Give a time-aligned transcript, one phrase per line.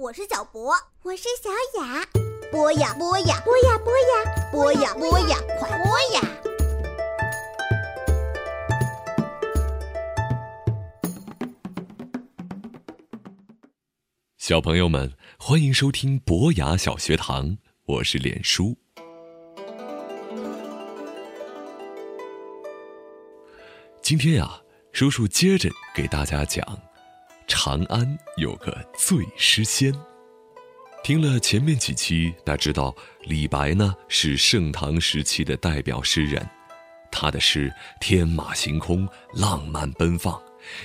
[0.00, 0.72] 我是小博，
[1.02, 1.50] 我是小
[1.82, 2.06] 雅。
[2.52, 6.22] 播呀播呀，播呀播呀，播呀播呀，快播呀！
[14.36, 18.76] 小朋友们，欢迎收听博雅小学堂，我是脸书。
[24.00, 24.62] 今天呀，
[24.92, 26.87] 叔叔接着给大家讲。
[27.48, 29.92] 长安有个醉诗仙。
[31.02, 36.46] 听了前面几期，大家知道李白呢是盛唐时期的代表诗人，
[37.10, 40.40] 他的诗天马行空、浪漫奔放，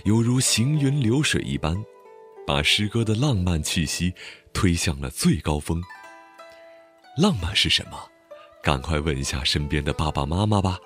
[0.05, 1.75] 犹如行云流水一般，
[2.47, 4.13] 把诗歌的浪漫气息
[4.53, 5.83] 推向了最高峰。
[7.17, 8.09] 浪漫是什么？
[8.63, 10.79] 赶快问一下身边的爸爸妈妈吧。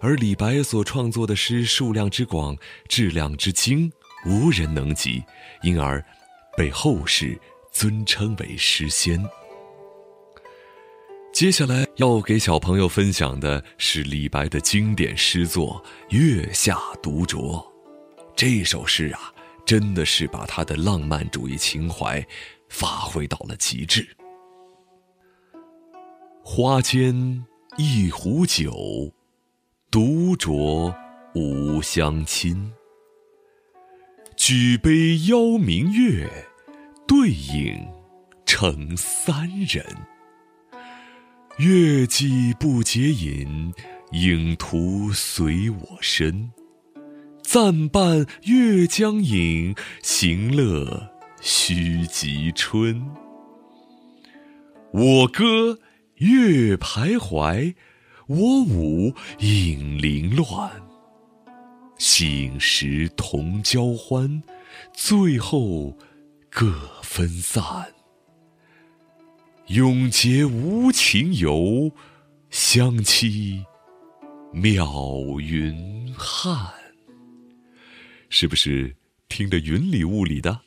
[0.00, 2.56] 而李白所创作的诗数量之广，
[2.88, 3.92] 质量之精。
[4.26, 5.22] 无人能及，
[5.62, 6.04] 因而
[6.56, 7.38] 被后世
[7.72, 9.22] 尊称为诗仙。
[11.32, 15.80] 接下来要给小朋友分享的是李白的经典诗作
[16.16, 17.62] 《月下独酌》。
[18.34, 19.32] 这首诗啊，
[19.64, 22.26] 真的是把他的浪漫主义情怀
[22.68, 24.08] 发挥到了极致。
[26.42, 27.44] 花间
[27.76, 29.12] 一壶酒，
[29.90, 30.92] 独酌
[31.34, 32.72] 无相亲。
[34.50, 36.26] 举杯邀明月，
[37.06, 37.86] 对影
[38.46, 39.84] 成三人。
[41.58, 43.74] 月既不解饮，
[44.12, 46.50] 影徒随我身。
[47.42, 51.10] 暂伴月将影，行乐
[51.42, 53.06] 须及春。
[54.94, 55.78] 我歌
[56.14, 57.74] 月徘徊，
[58.28, 60.87] 我舞影零乱。
[61.98, 64.42] 醒时同交欢，
[64.92, 65.96] 醉后
[66.48, 66.72] 各
[67.02, 67.92] 分散。
[69.66, 71.90] 永结无情游，
[72.50, 73.64] 相期
[74.54, 76.72] 邈云汉。
[78.30, 78.96] 是不是
[79.28, 80.62] 听得云里雾里的？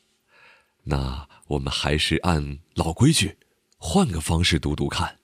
[0.83, 3.37] 那我们还是按老规矩，
[3.77, 5.19] 换个方式读读看。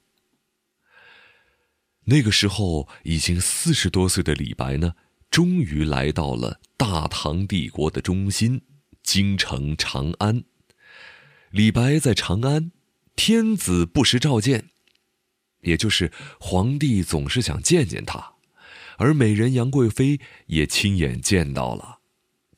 [2.06, 4.96] 那个时候已经四十多岁的李白呢？
[5.30, 8.62] 终于来到了大唐帝国的中心，
[9.04, 10.44] 京城长安。
[11.52, 12.72] 李白在长安，
[13.16, 14.70] 天子不时召见，
[15.62, 18.34] 也就是皇帝总是想见见他，
[18.98, 22.00] 而美人杨贵妃也亲眼见到了，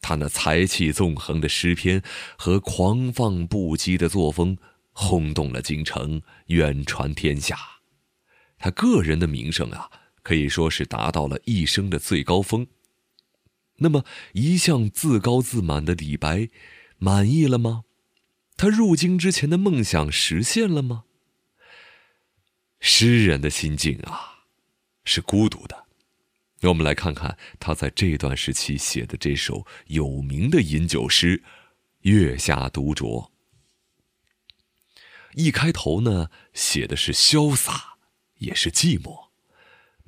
[0.02, 2.02] 他那才气纵横的诗篇
[2.38, 4.58] 和狂放不羁的作风，
[4.92, 7.58] 轰动了京城，远传天下。
[8.58, 9.90] 他个人的名声啊。
[10.22, 12.68] 可以说是达到了一生的最高峰。
[13.78, 14.04] 那么，
[14.34, 16.50] 一向自高自满的李白，
[16.98, 17.86] 满意了吗？
[18.58, 21.06] 他入京之前的梦想实现了吗？
[22.82, 24.44] 诗人的心境啊，
[25.06, 25.86] 是孤独的。
[26.60, 31.38] 让我们来看看他在这段时期写的这首有名的饮酒诗
[32.02, 33.28] 《月下独酌》。
[35.36, 37.98] 一开头呢，写的是潇洒，
[38.40, 39.29] 也是寂寞。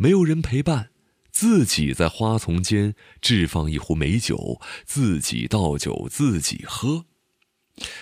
[0.01, 0.89] 没有人陪伴，
[1.29, 7.05] 自己在花丛间置放一壶美酒，自己倒酒自己喝。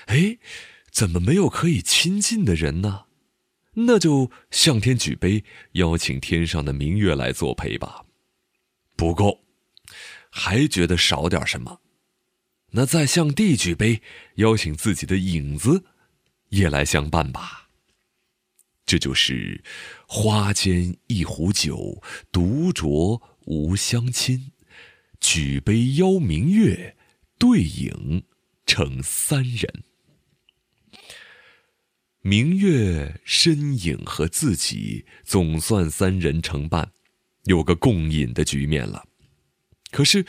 [0.06, 0.38] 哎，
[0.90, 3.08] 怎么没有可以亲近的人呢？
[3.74, 5.44] 那就向天举杯，
[5.74, 8.06] 邀请天上的明月来作陪吧。
[8.96, 9.44] 不够，
[10.30, 11.82] 还觉得少点什么？
[12.72, 14.02] 那再向地举杯，
[14.36, 15.84] 邀请自己的影子
[16.48, 17.59] 也来相伴吧。
[18.90, 19.64] 这就是
[20.08, 22.02] 花间一壶酒，
[22.32, 24.52] 独酌无相亲。
[25.20, 26.98] 举杯邀明月，
[27.38, 28.24] 对影
[28.66, 29.84] 成三人。
[32.22, 36.92] 明月身影和自己总算三人成伴，
[37.44, 39.06] 有个共饮的局面了。
[39.92, 40.26] 可是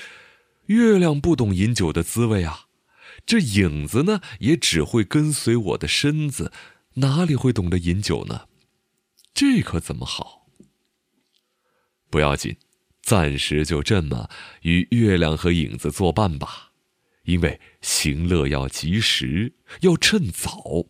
[0.66, 2.66] 月亮不懂饮酒的滋味啊，
[3.24, 6.52] 这影子呢也只会跟随我的身子，
[6.96, 8.48] 哪里会懂得饮酒呢？
[9.40, 10.50] 这可怎么好？
[12.10, 12.58] 不要紧，
[13.00, 14.28] 暂时就这么
[14.60, 16.72] 与月亮和影子作伴吧。
[17.22, 20.84] 因为行乐要及时，要趁早，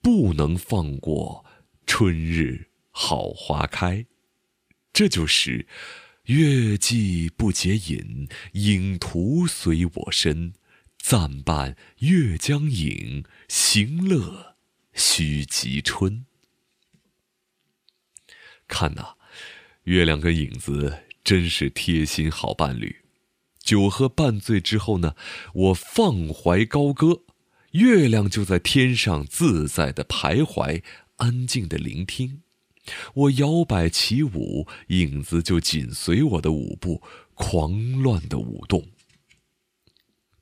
[0.00, 1.44] 不能放过
[1.84, 4.06] 春日好花开。
[4.92, 5.66] 这就是
[6.26, 10.52] “月既不解饮，影徒随我身。
[10.96, 14.54] 暂伴月将影，行乐
[14.92, 16.24] 须及春。”
[18.68, 19.14] 看呐，
[19.84, 22.96] 月亮跟影子真是贴心好伴侣。
[23.60, 25.14] 酒喝半醉之后呢，
[25.54, 27.22] 我放怀高歌，
[27.72, 30.82] 月亮就在天上自在的徘徊，
[31.16, 32.42] 安静的聆听。
[33.14, 37.02] 我摇摆起舞，影子就紧随我的舞步，
[37.34, 38.86] 狂乱的舞动。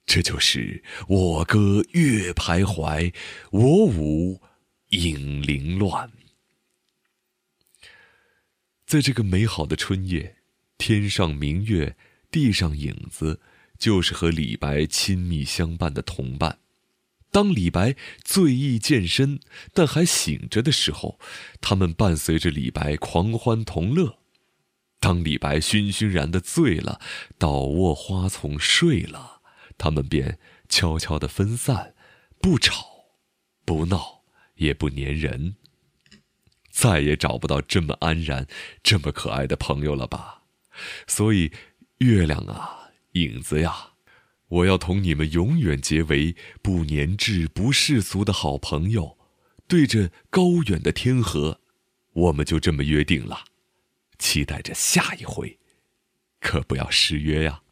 [0.05, 3.15] 这就是我歌月徘徊，
[3.51, 4.43] 我舞
[4.91, 6.13] 影零乱。
[8.95, 10.37] 在这个美好的春夜，
[10.79, 11.97] 天上明月，
[12.31, 13.41] 地上影子，
[13.77, 16.61] 就是和李白亲密相伴的同伴。
[17.33, 19.41] 当李白醉意渐深，
[19.73, 21.19] 但还醒着的时候，
[21.61, 24.21] 他们伴随着李白狂欢同乐；
[25.01, 27.01] 当李白醺醺然的醉了，
[27.37, 29.41] 倒卧花丛睡了，
[29.77, 30.39] 他们便
[30.69, 31.97] 悄悄的分散，
[32.41, 32.87] 不吵，
[33.65, 34.23] 不闹，
[34.55, 35.57] 也不粘人。
[36.85, 38.47] 再也找不到这么安然、
[38.83, 40.43] 这么可爱的朋友了吧？
[41.07, 41.51] 所以，
[42.01, 43.93] 月亮啊，影子呀。
[44.49, 49.17] 我要同你们永远结为不粘滞、不世俗的好朋友，
[49.67, 51.63] 对着高远的天河，
[52.13, 53.45] 我们就这么约定了。
[54.19, 55.59] 期待着下一回，
[56.39, 57.63] 可不要失约呀。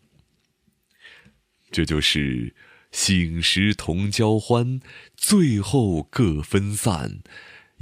[1.70, 2.56] 这就是
[2.90, 4.80] 醒时同交欢，
[5.14, 7.22] 醉后各分散，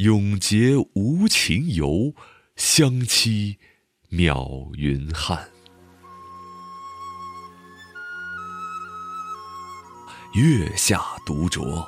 [0.03, 2.15] 永结无情游，
[2.57, 3.59] 相期
[4.11, 5.47] 邈云汉。
[10.33, 11.87] 月下独酌，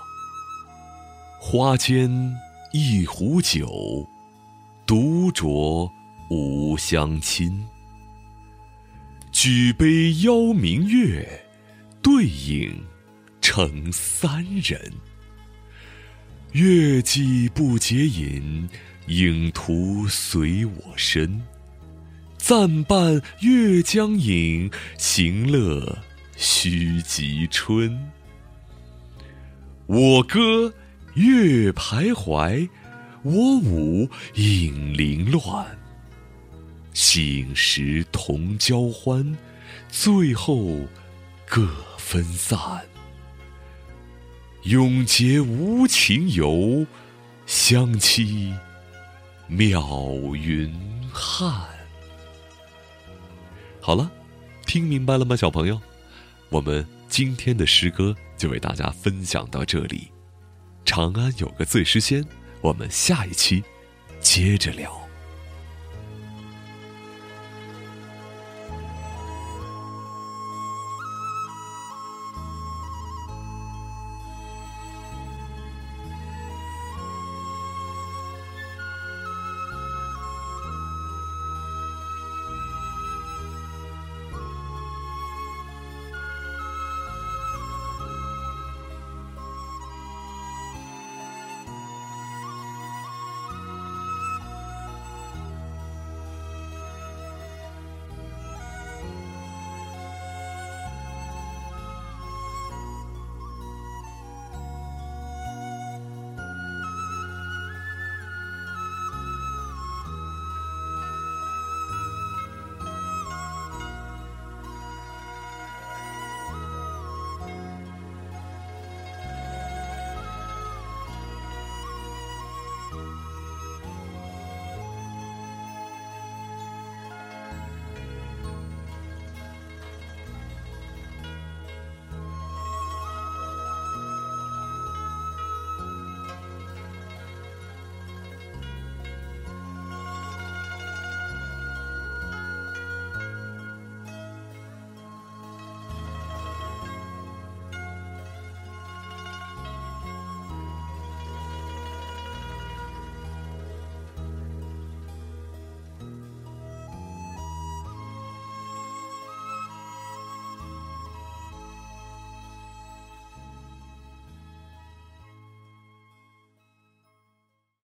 [1.41, 2.11] 花间
[2.75, 4.07] 一壶酒，
[4.85, 5.91] 独酌
[6.29, 7.67] 无相亲。
[9.31, 11.47] 举杯邀明月，
[12.03, 12.85] 对影
[13.41, 14.93] 成三人。
[16.53, 18.69] 月既不解饮，
[19.07, 21.41] 影徒随我身。
[22.37, 25.97] 暂伴月将影，行乐
[26.37, 27.99] 须及春。
[29.87, 30.71] 我歌
[31.15, 32.69] 月徘徊，
[33.23, 35.67] 我舞影零乱。
[36.93, 39.35] 醒时同交欢，
[39.89, 40.81] 醉后
[41.47, 41.67] 各
[41.97, 42.83] 分散。
[44.65, 46.87] 永结无情游，
[47.47, 48.55] 相期
[49.51, 50.73] 邈云
[51.13, 51.69] 汉。
[53.81, 54.11] 好了，
[54.67, 55.81] 听明白了吗，小朋友？
[56.49, 58.15] 我们今天的诗歌。
[58.39, 60.11] 就为大家分享到这里，
[60.85, 62.27] 长安有个醉诗仙，
[62.61, 63.63] 我们下一期
[64.21, 65.02] 接着聊。